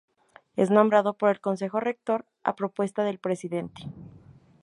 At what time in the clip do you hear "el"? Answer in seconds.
1.29-1.39